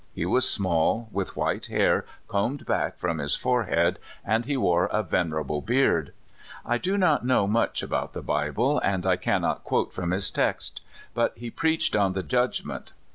[0.15, 4.85] He was small, with white hair combed back from his fore head, and he wore
[4.85, 6.11] a venerable beard.
[6.65, 10.09] I do not know much about the Bible, and I cannot quote FATHER FISIIEK.
[10.09, 10.31] 143 from his
[10.71, 10.81] text,
[11.13, 12.93] but he preached on the Judgment.